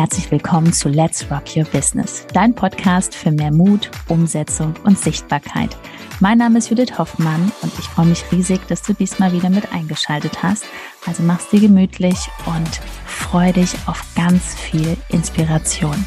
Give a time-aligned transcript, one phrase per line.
[0.00, 5.76] herzlich willkommen zu Let's Rock Your Business, dein Podcast für mehr Mut, Umsetzung und Sichtbarkeit.
[6.20, 9.74] Mein Name ist Judith Hoffmann und ich freue mich riesig, dass du diesmal wieder mit
[9.74, 10.64] eingeschaltet hast.
[11.06, 12.16] Also mach's dir gemütlich
[12.46, 16.02] und freu dich auf ganz viel Inspiration.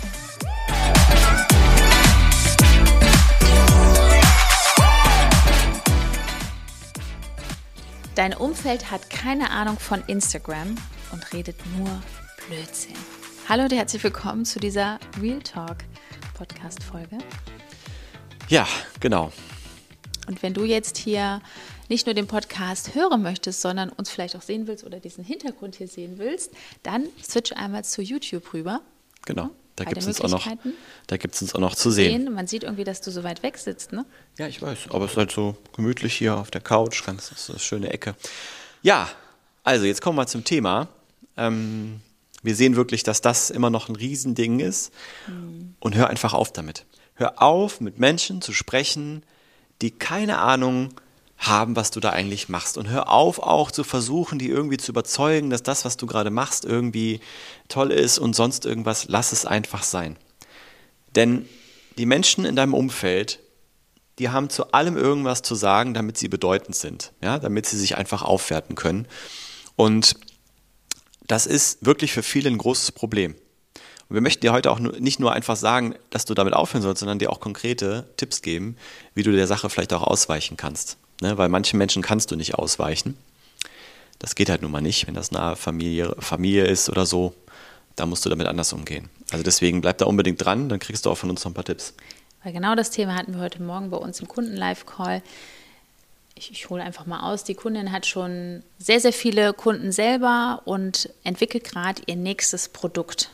[8.16, 10.78] Dein Umfeld hat keine Ahnung von Instagram
[11.12, 12.02] und redet nur
[12.48, 12.96] Blödsinn.
[13.50, 15.80] Hallo und herzlich willkommen zu dieser Real Talk
[16.34, 17.18] Podcast Folge.
[18.48, 18.66] Ja,
[19.02, 19.34] genau.
[20.28, 21.42] Und wenn du jetzt hier
[21.90, 25.76] nicht nur den Podcast hören möchtest, sondern uns vielleicht auch sehen willst oder diesen Hintergrund
[25.76, 26.52] hier sehen willst,
[26.84, 28.80] dann switch einmal zu YouTube rüber.
[29.26, 29.50] Genau.
[29.76, 32.34] Da gibt es uns, auch noch, uns auch noch zu sehen.
[32.34, 34.06] Man sieht irgendwie, dass du so weit weg sitzt, ne?
[34.38, 34.92] Ja, ich weiß.
[34.92, 37.06] Aber es ist halt so gemütlich hier auf der Couch.
[37.06, 38.16] Ganz das ist eine schöne Ecke.
[38.84, 39.10] Ja,
[39.64, 40.88] also jetzt kommen wir zum Thema.
[41.36, 42.00] Ähm,
[42.44, 44.92] wir sehen wirklich, dass das immer noch ein Riesending ist.
[45.28, 45.76] Mhm.
[45.80, 46.86] Und hör einfach auf damit.
[47.16, 49.24] Hör auf, mit Menschen zu sprechen,
[49.82, 50.94] die keine Ahnung
[51.38, 52.78] haben, was du da eigentlich machst.
[52.78, 56.30] Und hör auf, auch zu versuchen, die irgendwie zu überzeugen, dass das, was du gerade
[56.30, 57.20] machst, irgendwie
[57.68, 59.08] toll ist und sonst irgendwas.
[59.08, 60.18] Lass es einfach sein.
[61.16, 61.48] Denn
[61.98, 63.40] die Menschen in deinem Umfeld,
[64.20, 67.98] die haben zu allem irgendwas zu sagen, damit sie bedeutend sind, ja, damit sie sich
[67.98, 69.08] einfach aufwerten können.
[69.76, 70.16] Und
[71.28, 73.36] das ist wirklich für viele ein großes Problem.
[74.10, 77.00] Und wir möchten dir heute auch nicht nur einfach sagen, dass du damit aufhören sollst,
[77.00, 78.78] sondern dir auch konkrete Tipps geben,
[79.16, 81.38] wie du der Sache vielleicht auch ausweichen kannst ne?
[81.38, 83.18] weil manchen Menschen kannst du nicht ausweichen.
[84.20, 87.34] Das geht halt nun mal nicht, wenn das eine Familie, Familie ist oder so.
[87.96, 89.10] Da musst du damit anders umgehen.
[89.32, 91.66] Also deswegen bleib da unbedingt dran, dann kriegst du auch von uns noch ein paar
[91.66, 91.94] Tipps.
[92.44, 95.22] Weil genau das Thema hatten wir heute Morgen bei uns im Kunden-Live-Call.
[96.36, 97.44] Ich, ich hole einfach mal aus.
[97.44, 103.30] Die Kundin hat schon sehr, sehr viele Kunden selber und entwickelt gerade ihr nächstes Produkt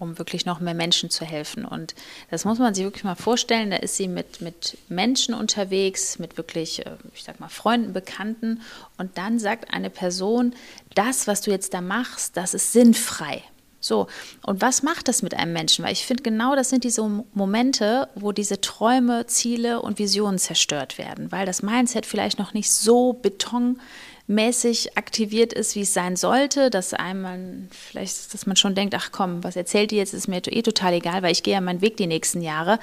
[0.00, 1.66] um wirklich noch mehr Menschen zu helfen.
[1.66, 1.94] Und
[2.30, 3.70] das muss man sich wirklich mal vorstellen.
[3.70, 8.62] Da ist sie mit, mit Menschen unterwegs, mit wirklich, äh, ich sag mal, Freunden, Bekannten.
[8.96, 10.54] Und dann sagt eine Person,
[10.94, 13.42] das, was du jetzt da machst, das ist sinnfrei.
[13.80, 14.08] So,
[14.42, 15.84] und was macht das mit einem Menschen?
[15.84, 17.02] Weil ich finde, genau das sind diese
[17.32, 22.70] Momente, wo diese Träume, Ziele und Visionen zerstört werden, weil das Mindset vielleicht noch nicht
[22.70, 23.80] so beton
[24.26, 27.40] mäßig aktiviert ist, wie es sein sollte, dass einmal
[27.70, 30.92] vielleicht, dass man schon denkt, ach komm, was erzählt die jetzt, ist mir eh total
[30.92, 32.78] egal, weil ich gehe ja meinen Weg die nächsten Jahre.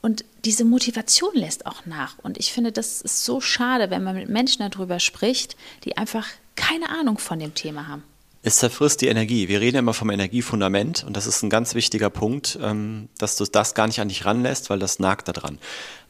[0.00, 2.14] Und diese Motivation lässt auch nach.
[2.22, 6.26] Und ich finde, das ist so schade, wenn man mit Menschen darüber spricht, die einfach
[6.56, 8.04] keine Ahnung von dem Thema haben.
[8.48, 9.48] Es zerfrisst die Energie.
[9.48, 13.36] Wir reden ja immer vom Energiefundament und das ist ein ganz wichtiger Punkt, ähm, dass
[13.36, 15.58] du das gar nicht an dich ranlässt, weil das nagt daran.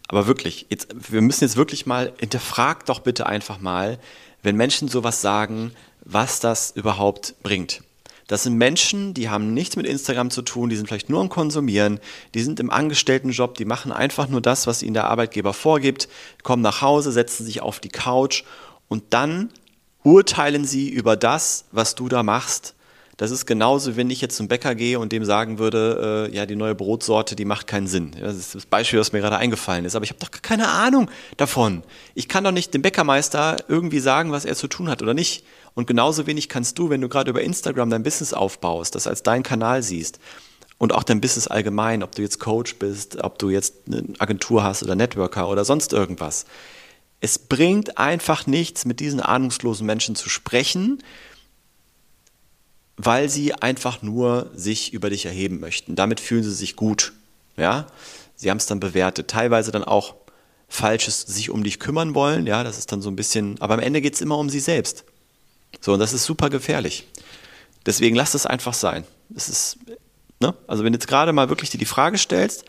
[0.06, 3.98] Aber wirklich, jetzt, wir müssen jetzt wirklich mal, hinterfrag doch bitte einfach mal,
[4.40, 5.72] wenn Menschen sowas sagen,
[6.04, 7.82] was das überhaupt bringt.
[8.28, 11.30] Das sind Menschen, die haben nichts mit Instagram zu tun, die sind vielleicht nur am
[11.30, 11.98] Konsumieren,
[12.34, 16.08] die sind im Angestelltenjob, die machen einfach nur das, was ihnen der Arbeitgeber vorgibt,
[16.44, 18.44] kommen nach Hause, setzen sich auf die Couch
[18.86, 19.50] und dann
[20.02, 22.74] urteilen sie über das, was du da machst
[23.18, 26.46] das ist genauso, wenn ich jetzt zum Bäcker gehe und dem sagen würde, äh, ja,
[26.46, 28.12] die neue Brotsorte, die macht keinen Sinn.
[28.20, 29.96] Das ist das Beispiel, was mir gerade eingefallen ist.
[29.96, 31.82] Aber ich habe doch keine Ahnung davon.
[32.14, 35.44] Ich kann doch nicht dem Bäckermeister irgendwie sagen, was er zu tun hat oder nicht.
[35.74, 39.24] Und genauso wenig kannst du, wenn du gerade über Instagram dein Business aufbaust, das als
[39.24, 40.20] dein Kanal siehst
[40.78, 44.62] und auch dein Business allgemein, ob du jetzt Coach bist, ob du jetzt eine Agentur
[44.62, 46.46] hast oder Networker oder sonst irgendwas.
[47.20, 51.02] Es bringt einfach nichts, mit diesen ahnungslosen Menschen zu sprechen,
[52.96, 55.96] weil sie einfach nur sich über dich erheben möchten.
[55.96, 57.12] Damit fühlen sie sich gut.
[57.56, 57.86] Ja?
[58.36, 59.28] Sie haben es dann bewertet.
[59.28, 60.14] Teilweise dann auch
[60.68, 62.46] falsches sich um dich kümmern wollen.
[62.46, 64.60] Ja, das ist dann so ein bisschen, aber am Ende geht es immer um sie
[64.60, 65.04] selbst.
[65.80, 67.06] So, und das ist super gefährlich.
[67.86, 69.04] Deswegen lass es einfach sein.
[69.28, 69.78] Das ist,
[70.40, 70.54] ne?
[70.66, 72.64] Also wenn du jetzt gerade mal wirklich dir die Frage stellst,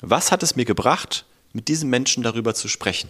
[0.00, 3.08] was hat es mir gebracht, mit diesem Menschen darüber zu sprechen?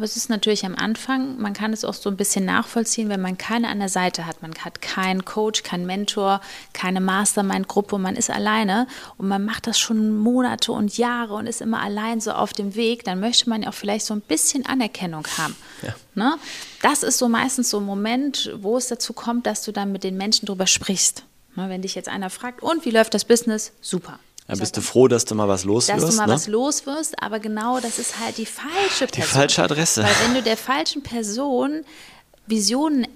[0.00, 3.20] Aber es ist natürlich am Anfang, man kann es auch so ein bisschen nachvollziehen, wenn
[3.20, 4.40] man keine an der Seite hat.
[4.40, 6.40] Man hat keinen Coach, keinen Mentor,
[6.72, 8.86] keine Mastermind-Gruppe, man ist alleine
[9.18, 12.76] und man macht das schon Monate und Jahre und ist immer allein so auf dem
[12.76, 15.54] Weg, dann möchte man ja auch vielleicht so ein bisschen Anerkennung haben.
[15.82, 15.94] Ja.
[16.14, 16.38] Ne?
[16.80, 20.02] Das ist so meistens so ein Moment, wo es dazu kommt, dass du dann mit
[20.02, 21.24] den Menschen drüber sprichst.
[21.56, 21.68] Ne?
[21.68, 23.72] Wenn dich jetzt einer fragt, und wie läuft das Business?
[23.82, 24.18] Super.
[24.50, 26.08] Dann bist du froh, dass du mal was los dass wirst.
[26.08, 26.32] Dass du mal ne?
[26.34, 29.12] was los wirst, aber genau das ist halt die falsche Person.
[29.14, 30.02] Die falsche Adresse.
[30.02, 31.84] Weil wenn du der falschen Person
[32.46, 33.06] Visionen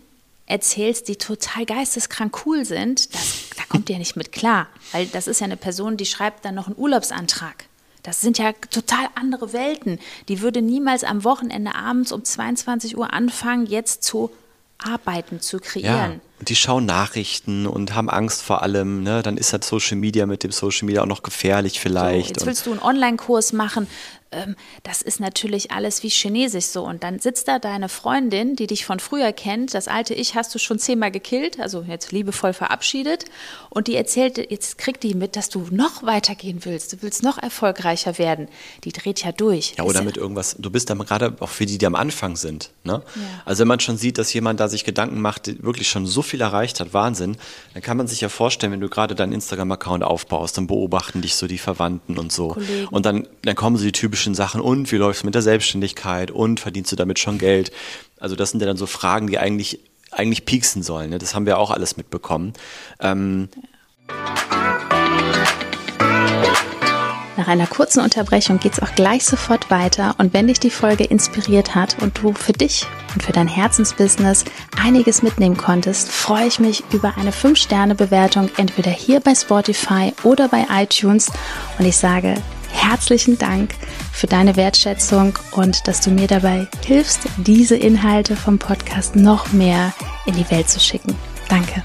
[0.47, 4.69] erzählst, die total geisteskrank cool sind, das, da kommt ihr nicht mit klar.
[4.93, 7.65] Weil das ist ja eine Person, die schreibt dann noch einen Urlaubsantrag.
[8.05, 9.99] Das sind ja total andere Welten.
[10.29, 14.31] Die würde niemals am Wochenende abends um 22 Uhr anfangen, jetzt zu
[14.79, 16.13] arbeiten, zu kreieren.
[16.13, 19.03] Ja, die schauen Nachrichten und haben Angst vor allem.
[19.03, 19.23] Ne?
[19.23, 22.29] Dann ist halt Social Media mit dem Social Media auch noch gefährlich vielleicht.
[22.29, 23.87] So, jetzt willst du einen Online-Kurs machen
[24.35, 26.85] ähm, das ist natürlich alles wie Chinesisch so.
[26.85, 30.55] Und dann sitzt da deine Freundin, die dich von früher kennt, das alte Ich hast
[30.55, 33.25] du schon zehnmal gekillt, also jetzt liebevoll verabschiedet.
[33.71, 37.39] Und die erzählt, jetzt kriegt die mit, dass du noch weitergehen willst, du willst noch
[37.39, 38.49] erfolgreicher werden.
[38.85, 39.75] Die dreht ja durch.
[39.79, 42.71] Ja, oder mit irgendwas, du bist dann gerade auch für die, die am Anfang sind.
[42.83, 43.03] Ne?
[43.15, 43.23] Ja.
[43.45, 46.34] Also wenn man schon sieht, dass jemand da sich Gedanken macht, wirklich schon so viel
[46.41, 47.37] erreicht hat, Wahnsinn,
[47.73, 51.35] dann kann man sich ja vorstellen, wenn du gerade deinen Instagram-Account aufbaust, dann beobachten dich
[51.37, 52.49] so die Verwandten und so.
[52.49, 52.89] Kollegen.
[52.89, 56.31] Und dann, dann kommen so die typischen Sachen und wie läuft es mit der Selbstständigkeit
[56.31, 57.73] und verdienst du damit schon Geld?
[58.19, 61.11] Also das sind ja dann so Fragen, die eigentlich, eigentlich pieksen sollen.
[61.11, 61.19] Ne?
[61.19, 62.53] Das haben wir auch alles mitbekommen.
[63.01, 63.49] Ähm,
[67.37, 71.03] Nach einer kurzen Unterbrechung geht es auch gleich sofort weiter und wenn dich die Folge
[71.03, 74.45] inspiriert hat und du für dich und für dein Herzensbusiness
[74.81, 80.67] einiges mitnehmen konntest, freue ich mich über eine 5-Sterne-Bewertung entweder hier bei Spotify oder bei
[80.71, 81.29] iTunes
[81.79, 82.37] und ich sage
[82.71, 83.75] herzlichen Dank
[84.13, 89.93] für deine Wertschätzung und dass du mir dabei hilfst, diese Inhalte vom Podcast noch mehr
[90.27, 91.17] in die Welt zu schicken.
[91.49, 91.83] Danke.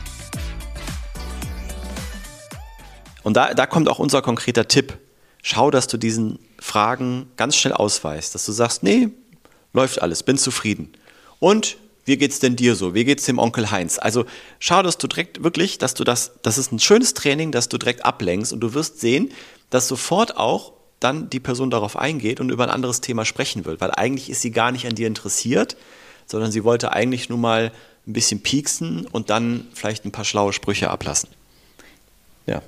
[3.24, 4.98] Und da, da kommt auch unser konkreter Tipp.
[5.52, 9.10] Schau, dass du diesen Fragen ganz schnell ausweist, dass du sagst, nee,
[9.74, 10.94] läuft alles, bin zufrieden.
[11.40, 12.94] Und wie geht's denn dir so?
[12.94, 13.98] Wie geht's dem Onkel Heinz?
[13.98, 14.26] Also
[14.60, 17.80] schau, dass du direkt wirklich, dass du das, das ist ein schönes Training, dass du
[17.80, 19.32] direkt ablenkst und du wirst sehen,
[19.72, 23.82] dass sofort auch dann die Person darauf eingeht und über ein anderes Thema sprechen will,
[23.82, 25.78] weil eigentlich ist sie gar nicht an dir interessiert,
[26.28, 27.72] sondern sie wollte eigentlich nur mal
[28.06, 31.30] ein bisschen pieksen und dann vielleicht ein paar schlaue Sprüche ablassen.
[32.46, 32.62] Ja.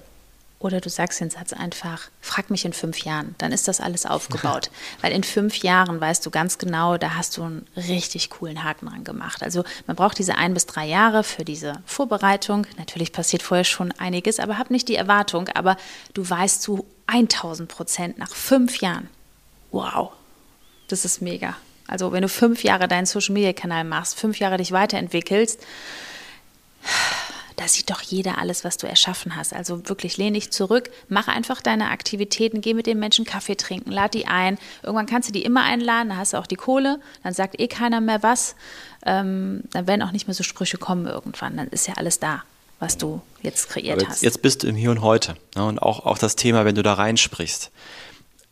[0.61, 4.05] Oder du sagst den Satz einfach, frag mich in fünf Jahren, dann ist das alles
[4.05, 4.69] aufgebaut.
[5.01, 8.85] Weil in fünf Jahren weißt du ganz genau, da hast du einen richtig coolen Haken
[8.85, 9.41] dran gemacht.
[9.41, 12.67] Also man braucht diese ein bis drei Jahre für diese Vorbereitung.
[12.77, 15.77] Natürlich passiert vorher schon einiges, aber hab nicht die Erwartung, aber
[16.13, 19.09] du weißt zu 1000 Prozent nach fünf Jahren.
[19.71, 20.11] Wow,
[20.89, 21.55] das ist mega.
[21.87, 25.59] Also wenn du fünf Jahre deinen Social-Media-Kanal machst, fünf Jahre dich weiterentwickelst,
[27.61, 29.53] da sieht doch jeder alles, was du erschaffen hast.
[29.53, 33.91] Also wirklich lehn dich zurück, mach einfach deine Aktivitäten, geh mit den Menschen Kaffee trinken,
[33.91, 34.57] lad die ein.
[34.81, 37.67] Irgendwann kannst du die immer einladen, dann hast du auch die Kohle, dann sagt eh
[37.67, 38.55] keiner mehr was.
[39.05, 42.43] Ähm, dann werden auch nicht mehr so Sprüche kommen irgendwann, dann ist ja alles da
[42.81, 44.23] was du jetzt kreiert jetzt, hast.
[44.23, 45.35] Jetzt bist du im Hier und Heute.
[45.55, 45.63] Ne?
[45.63, 47.69] Und auch, auch das Thema, wenn du da reinsprichst.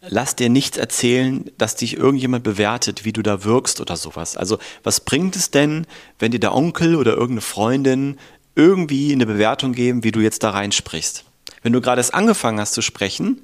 [0.02, 4.38] Lass dir nichts erzählen, dass dich irgendjemand bewertet, wie du da wirkst oder sowas.
[4.38, 5.88] Also, was bringt es denn,
[6.20, 8.18] wenn dir der Onkel oder irgendeine Freundin
[8.56, 11.26] irgendwie eine Bewertung geben, wie du jetzt da reinsprichst.
[11.62, 13.42] Wenn du gerade erst angefangen hast zu sprechen,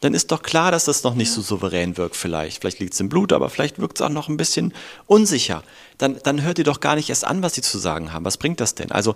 [0.00, 2.60] dann ist doch klar, dass das noch nicht so souverän wirkt vielleicht.
[2.60, 4.74] Vielleicht liegt es im Blut, aber vielleicht wirkt es auch noch ein bisschen
[5.06, 5.62] unsicher.
[5.96, 8.24] Dann, dann hört ihr doch gar nicht erst an, was sie zu sagen haben.
[8.24, 8.92] Was bringt das denn?
[8.92, 9.14] Also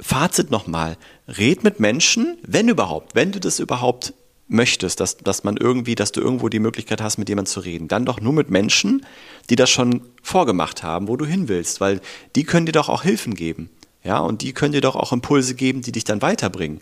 [0.00, 0.96] Fazit nochmal,
[1.28, 4.14] red mit Menschen, wenn überhaupt, wenn du das überhaupt
[4.48, 7.86] möchtest, dass, dass man irgendwie, dass du irgendwo die Möglichkeit hast, mit jemandem zu reden,
[7.86, 9.06] dann doch nur mit Menschen,
[9.48, 12.00] die das schon vorgemacht haben, wo du hin willst, weil
[12.34, 13.70] die können dir doch auch Hilfen geben.
[14.02, 16.80] Ja, und die können dir doch auch Impulse geben, die dich dann weiterbringen.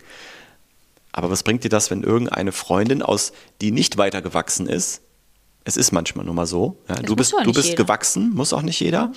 [1.11, 5.01] Aber was bringt dir das, wenn irgendeine Freundin aus, die nicht weitergewachsen ist,
[5.65, 8.79] es ist manchmal nur mal so, ja, du bist, du bist gewachsen, muss auch nicht
[8.79, 9.11] jeder.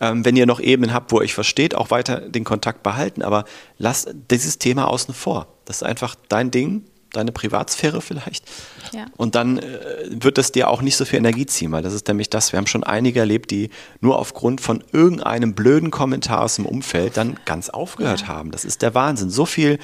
[0.00, 3.22] Ähm, wenn ihr noch Ebenen habt, wo ihr euch versteht, auch weiter den Kontakt behalten,
[3.22, 3.44] aber
[3.78, 5.46] lass dieses Thema außen vor.
[5.66, 6.84] Das ist einfach dein Ding,
[7.16, 8.44] deine Privatsphäre vielleicht.
[8.92, 9.06] Ja.
[9.16, 9.64] Und dann äh,
[10.10, 12.52] wird es dir auch nicht so viel Energie ziehen, weil das ist nämlich das.
[12.52, 17.16] Wir haben schon einige erlebt, die nur aufgrund von irgendeinem blöden Kommentar aus dem Umfeld
[17.16, 18.28] dann ganz aufgehört ja.
[18.28, 18.50] haben.
[18.50, 19.30] Das ist der Wahnsinn.
[19.30, 19.78] So viel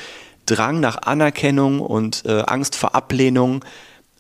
[0.47, 3.65] Drang nach Anerkennung und äh, Angst vor Ablehnung.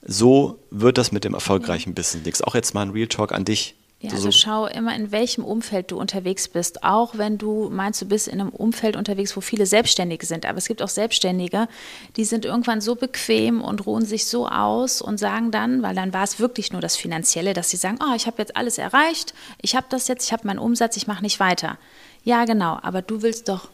[0.02, 1.94] So wird das mit dem erfolgreichen.
[1.94, 2.42] Business nichts.
[2.42, 3.74] Auch jetzt mal ein Real Talk an dich.
[4.02, 6.84] Ja, also schau immer, in welchem Umfeld du unterwegs bist.
[6.84, 10.46] Auch wenn du meinst, du bist in einem Umfeld unterwegs, wo viele Selbstständige sind.
[10.46, 11.68] Aber es gibt auch Selbstständige,
[12.16, 16.14] die sind irgendwann so bequem und ruhen sich so aus und sagen dann, weil dann
[16.14, 19.34] war es wirklich nur das Finanzielle, dass sie sagen, oh, ich habe jetzt alles erreicht,
[19.60, 21.76] ich habe das jetzt, ich habe meinen Umsatz, ich mache nicht weiter.
[22.24, 23.68] Ja, genau, aber du willst doch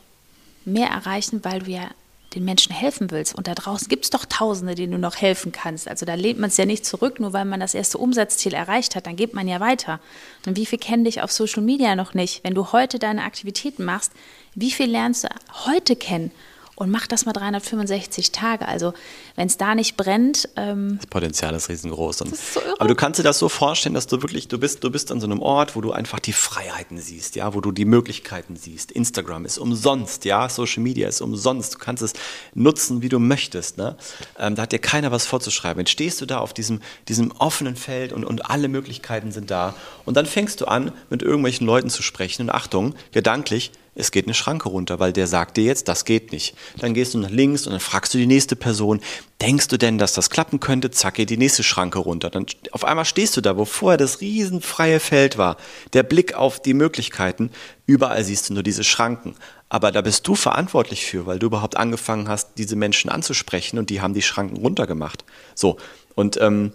[0.64, 1.88] mehr erreichen, weil du ja
[2.34, 3.34] den Menschen helfen willst.
[3.34, 5.88] Und da draußen gibt es doch Tausende, denen du noch helfen kannst.
[5.88, 8.96] Also da lehnt man es ja nicht zurück, nur weil man das erste Umsatzziel erreicht
[8.96, 10.00] hat, dann geht man ja weiter.
[10.46, 12.44] Und wie viel kennen dich auf Social Media noch nicht?
[12.44, 14.12] Wenn du heute deine Aktivitäten machst,
[14.54, 15.28] wie viel lernst du
[15.66, 16.30] heute kennen?
[16.76, 18.68] Und mach das mal 365 Tage.
[18.68, 18.92] Also
[19.34, 20.48] wenn es da nicht brennt.
[20.56, 22.20] Ähm, das Potenzial ist riesengroß.
[22.20, 24.90] Ist so aber du kannst dir das so vorstellen, dass du wirklich, du bist, du
[24.90, 27.86] bist an so einem Ort, wo du einfach die Freiheiten siehst, ja, wo du die
[27.86, 28.92] Möglichkeiten siehst.
[28.92, 31.74] Instagram ist umsonst, ja, Social Media ist umsonst.
[31.74, 32.12] Du kannst es
[32.54, 33.78] nutzen, wie du möchtest.
[33.78, 33.96] Ne?
[34.38, 35.80] Ähm, da hat dir keiner was vorzuschreiben.
[35.80, 39.74] Jetzt stehst du da auf diesem, diesem offenen Feld und, und alle Möglichkeiten sind da.
[40.04, 42.42] Und dann fängst du an, mit irgendwelchen Leuten zu sprechen.
[42.42, 46.30] Und Achtung, gedanklich, es geht eine Schranke runter, weil der sagt dir jetzt, das geht
[46.30, 46.54] nicht.
[46.78, 49.00] Dann gehst du nach links und dann fragst du die nächste Person,
[49.40, 50.90] denkst du denn, dass das klappen könnte?
[50.90, 52.28] Zack, geht die nächste Schranke runter.
[52.28, 55.56] Dann auf einmal stehst du da, wo vorher das riesenfreie Feld war.
[55.94, 57.50] Der Blick auf die Möglichkeiten,
[57.86, 59.34] überall siehst du nur diese Schranken.
[59.68, 63.90] Aber da bist du verantwortlich für, weil du überhaupt angefangen hast, diese Menschen anzusprechen und
[63.90, 65.24] die haben die Schranken runtergemacht.
[65.54, 65.78] So,
[66.14, 66.72] und ähm,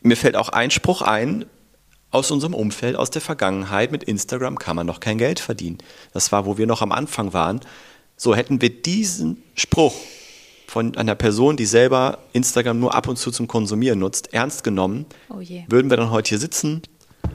[0.00, 1.44] mir fällt auch ein Spruch ein,
[2.14, 3.92] aus unserem Umfeld, aus der Vergangenheit.
[3.92, 5.78] Mit Instagram kann man noch kein Geld verdienen.
[6.12, 7.60] Das war, wo wir noch am Anfang waren.
[8.16, 9.94] So hätten wir diesen Spruch
[10.66, 15.06] von einer Person, die selber Instagram nur ab und zu zum Konsumieren nutzt, ernst genommen,
[15.28, 16.82] oh würden wir dann heute hier sitzen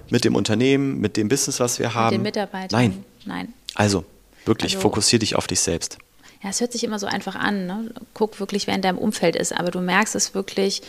[0.10, 2.18] mit dem Unternehmen, mit dem Business, was wir haben.
[2.18, 2.70] Mit den Mitarbeitern.
[2.72, 3.06] Nein.
[3.26, 3.54] Nein.
[3.76, 4.06] Also
[4.46, 5.98] wirklich, also, fokussier dich auf dich selbst.
[6.42, 7.66] Ja, es hört sich immer so einfach an.
[7.66, 7.92] Ne?
[8.14, 10.82] Guck wirklich, wer in deinem Umfeld ist, aber du merkst es wirklich,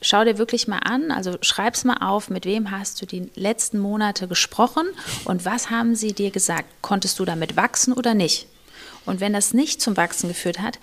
[0.00, 3.78] schau dir wirklich mal an, also schreib's mal auf, mit wem hast du die letzten
[3.78, 4.86] Monate gesprochen
[5.24, 6.68] und was haben sie dir gesagt?
[6.82, 8.46] Konntest du damit wachsen oder nicht?
[9.04, 10.78] Und wenn das nicht zum Wachsen geführt hat,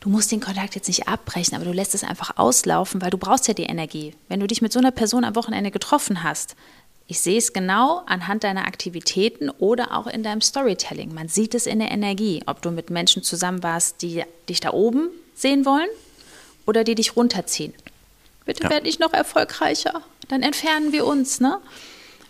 [0.00, 3.18] du musst den Kontakt jetzt nicht abbrechen, aber du lässt es einfach auslaufen, weil du
[3.18, 4.14] brauchst ja die Energie.
[4.28, 6.56] Wenn du dich mit so einer Person am Wochenende getroffen hast,
[7.06, 11.12] ich sehe es genau anhand deiner Aktivitäten oder auch in deinem Storytelling.
[11.12, 14.70] Man sieht es in der Energie, ob du mit Menschen zusammen warst, die dich da
[14.70, 15.88] oben sehen wollen
[16.66, 17.74] oder die dich runterziehen.
[18.44, 18.70] Bitte ja.
[18.70, 20.02] werde ich noch erfolgreicher.
[20.28, 21.58] Dann entfernen wir uns, ne?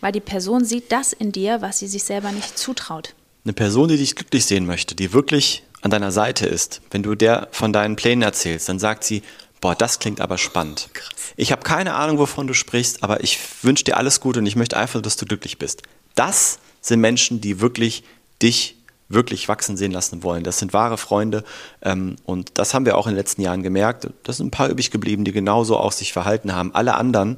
[0.00, 3.14] Weil die Person sieht das in dir, was sie sich selber nicht zutraut.
[3.44, 7.14] Eine Person, die dich glücklich sehen möchte, die wirklich an deiner Seite ist, wenn du
[7.14, 9.22] der von deinen Plänen erzählst, dann sagt sie,
[9.60, 10.88] boah, das klingt aber spannend.
[10.92, 11.14] Krass.
[11.36, 14.56] Ich habe keine Ahnung, wovon du sprichst, aber ich wünsche dir alles Gute und ich
[14.56, 15.82] möchte einfach, dass du glücklich bist.
[16.14, 18.04] Das sind Menschen, die wirklich
[18.42, 18.76] dich
[19.10, 20.44] wirklich wachsen sehen lassen wollen.
[20.44, 21.44] Das sind wahre Freunde
[21.82, 24.08] ähm, und das haben wir auch in den letzten Jahren gemerkt.
[24.22, 26.74] Da sind ein paar übrig geblieben, die genauso auch sich verhalten haben.
[26.74, 27.36] Alle anderen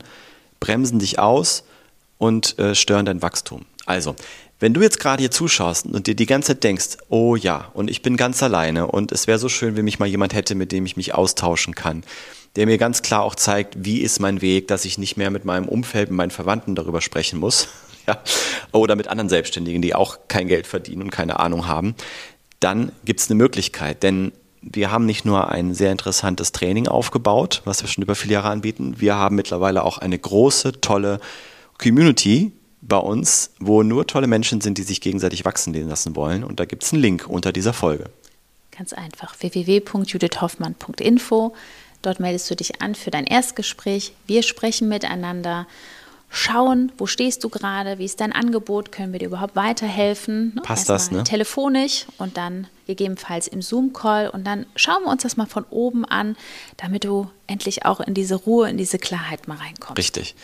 [0.60, 1.64] bremsen dich aus
[2.18, 3.64] und äh, stören dein Wachstum.
[3.86, 4.14] Also,
[4.60, 7.90] wenn du jetzt gerade hier zuschaust und dir die ganze Zeit denkst, oh ja, und
[7.90, 10.70] ich bin ganz alleine und es wäre so schön, wenn mich mal jemand hätte, mit
[10.70, 12.04] dem ich mich austauschen kann,
[12.54, 15.44] der mir ganz klar auch zeigt, wie ist mein Weg, dass ich nicht mehr mit
[15.44, 17.66] meinem Umfeld, mit meinen Verwandten darüber sprechen muss,
[18.06, 18.22] ja,
[18.72, 21.94] oder mit anderen Selbstständigen, die auch kein Geld verdienen und keine Ahnung haben,
[22.60, 24.02] dann gibt es eine Möglichkeit.
[24.02, 24.32] Denn
[24.62, 28.50] wir haben nicht nur ein sehr interessantes Training aufgebaut, was wir schon über viele Jahre
[28.50, 31.20] anbieten, wir haben mittlerweile auch eine große, tolle
[31.78, 36.44] Community bei uns, wo nur tolle Menschen sind, die sich gegenseitig wachsen lassen wollen.
[36.44, 38.04] Und da gibt es einen Link unter dieser Folge.
[38.76, 41.54] Ganz einfach www.judithhoffmann.info.
[42.02, 44.12] Dort meldest du dich an für dein Erstgespräch.
[44.26, 45.66] Wir sprechen miteinander
[46.32, 50.54] schauen, wo stehst du gerade, wie ist dein Angebot, können wir dir überhaupt weiterhelfen.
[50.54, 50.62] Ne?
[50.62, 51.22] Passt das, ne?
[51.22, 56.04] Telefonisch und dann gegebenenfalls im Zoom-Call und dann schauen wir uns das mal von oben
[56.04, 56.36] an,
[56.76, 59.98] damit du endlich auch in diese Ruhe, in diese Klarheit mal reinkommst.
[59.98, 60.34] Richtig.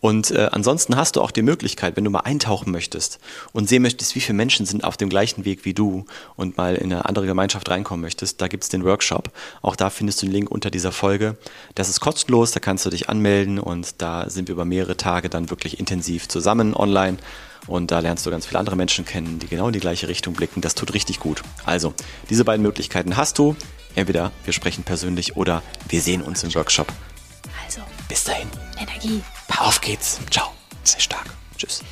[0.00, 3.18] Und äh, ansonsten hast du auch die Möglichkeit, wenn du mal eintauchen möchtest
[3.52, 6.04] und sehen möchtest, wie viele Menschen sind auf dem gleichen Weg wie du
[6.36, 9.32] und mal in eine andere Gemeinschaft reinkommen möchtest, da gibt es den Workshop.
[9.60, 11.36] Auch da findest du den Link unter dieser Folge.
[11.74, 15.28] Das ist kostenlos, da kannst du dich anmelden und da sind wir über mehrere Tage
[15.28, 17.18] dann wirklich intensiv zusammen online.
[17.68, 20.34] Und da lernst du ganz viele andere Menschen kennen, die genau in die gleiche Richtung
[20.34, 20.60] blicken.
[20.60, 21.42] Das tut richtig gut.
[21.64, 21.94] Also,
[22.30, 23.54] diese beiden Möglichkeiten hast du.
[23.94, 26.88] Entweder wir sprechen persönlich oder wir sehen uns im Workshop.
[27.64, 28.48] Also, bis dahin.
[28.78, 29.22] Energie.
[29.58, 30.18] Auf geht's.
[30.30, 30.50] Ciao.
[30.82, 31.26] Sei stark.
[31.56, 31.82] Tschüss.